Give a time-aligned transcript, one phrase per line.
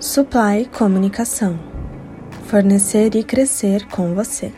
[0.00, 1.60] Supply Comunicação.
[2.46, 4.50] Fornecer e crescer com você.